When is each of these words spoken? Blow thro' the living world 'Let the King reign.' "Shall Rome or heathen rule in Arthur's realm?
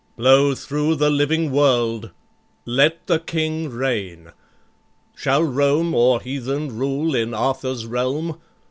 Blow 0.17 0.55
thro' 0.55 0.95
the 0.95 1.11
living 1.11 1.51
world 1.51 2.09
'Let 2.65 3.05
the 3.05 3.19
King 3.19 3.69
reign.' 3.69 4.31
"Shall 5.15 5.43
Rome 5.43 5.93
or 5.93 6.19
heathen 6.19 6.75
rule 6.75 7.13
in 7.13 7.35
Arthur's 7.35 7.85
realm? 7.85 8.39